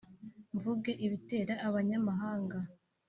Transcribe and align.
mvuge 0.55 0.91
ibitera 1.05 1.53
abanyamahanga 1.67 2.57